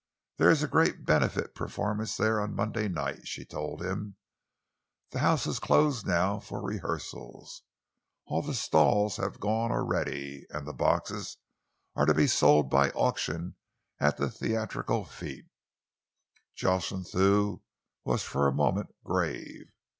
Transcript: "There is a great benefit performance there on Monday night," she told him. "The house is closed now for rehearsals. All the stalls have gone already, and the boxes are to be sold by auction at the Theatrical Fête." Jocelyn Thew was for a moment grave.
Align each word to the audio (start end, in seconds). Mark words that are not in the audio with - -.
"There 0.37 0.49
is 0.49 0.63
a 0.63 0.67
great 0.67 1.05
benefit 1.05 1.53
performance 1.53 2.17
there 2.17 2.41
on 2.41 2.55
Monday 2.55 2.87
night," 2.87 3.27
she 3.27 3.45
told 3.45 3.83
him. 3.83 4.15
"The 5.11 5.19
house 5.19 5.45
is 5.45 5.59
closed 5.59 6.07
now 6.07 6.39
for 6.39 6.59
rehearsals. 6.59 7.61
All 8.25 8.41
the 8.41 8.55
stalls 8.55 9.17
have 9.17 9.39
gone 9.39 9.71
already, 9.71 10.47
and 10.49 10.65
the 10.65 10.73
boxes 10.73 11.37
are 11.95 12.07
to 12.07 12.15
be 12.15 12.25
sold 12.25 12.67
by 12.67 12.89
auction 12.93 13.57
at 13.99 14.17
the 14.17 14.31
Theatrical 14.31 15.05
Fête." 15.05 15.49
Jocelyn 16.55 17.03
Thew 17.03 17.61
was 18.03 18.23
for 18.23 18.47
a 18.47 18.51
moment 18.51 18.89
grave. 19.03 19.67